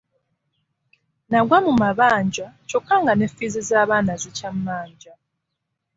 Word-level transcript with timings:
Nagwa 1.29 1.57
mu 1.65 1.73
mabanja 1.81 2.47
kyokka 2.67 2.95
nga 3.01 3.13
ne 3.15 3.27
ffiizi 3.29 3.61
z'abaana 3.69 4.13
zikyammanja. 4.21 5.13